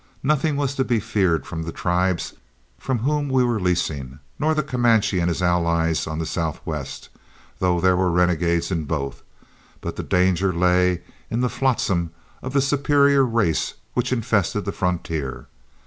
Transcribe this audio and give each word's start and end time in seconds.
Nothing 0.23 0.55
was 0.55 0.73
to 0.73 0.83
be 0.83 0.99
feared 0.99 1.45
from 1.45 1.61
the 1.61 1.71
tribes 1.71 2.33
from 2.79 2.97
whom 2.97 3.29
we 3.29 3.43
were 3.43 3.59
leasing, 3.59 4.17
nor 4.39 4.55
the 4.55 4.63
Comanche 4.63 5.19
and 5.19 5.27
his 5.29 5.43
allies 5.43 6.07
on 6.07 6.17
the 6.17 6.25
southwest, 6.25 7.09
though 7.59 7.79
there 7.79 7.95
were 7.95 8.09
renegades 8.09 8.71
in 8.71 8.85
both; 8.85 9.21
but 9.79 9.97
the 9.97 10.01
danger 10.01 10.51
lay 10.51 11.03
in 11.29 11.41
the 11.41 11.49
flotsam 11.49 12.09
of 12.41 12.53
the 12.53 12.61
superior 12.61 13.23
race 13.23 13.75
which 13.93 14.11
infested 14.11 14.65
the 14.65 14.71
frontier. 14.71 15.45